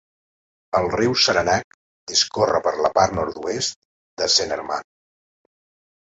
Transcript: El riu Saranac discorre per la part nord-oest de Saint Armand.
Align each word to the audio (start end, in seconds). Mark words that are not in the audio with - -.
El 0.77 0.87
riu 0.91 1.11
Saranac 1.23 1.75
discorre 2.11 2.61
per 2.67 2.73
la 2.85 2.91
part 2.95 3.13
nord-oest 3.17 3.77
de 4.23 4.29
Saint 4.37 4.55
Armand. 4.57 4.89